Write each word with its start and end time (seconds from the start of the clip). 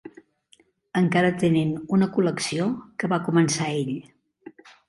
Encara 1.01 1.29
tenen 1.43 1.75
una 1.97 2.09
col·lecció 2.17 2.67
que 3.03 3.13
va 3.15 3.23
començar 3.29 3.73
ell. 3.79 3.97